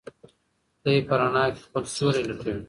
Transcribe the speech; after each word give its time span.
دی 0.83 0.97
په 1.07 1.13
رڼا 1.19 1.43
کې 1.53 1.61
خپل 1.67 1.83
سیوری 1.93 2.21
لټوي. 2.29 2.55